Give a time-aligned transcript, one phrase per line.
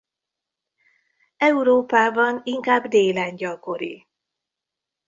[1.37, 4.07] Európában inkább délen gyakori.